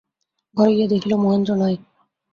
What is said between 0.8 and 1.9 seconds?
দেখিল, মহেন্দ্র নাই।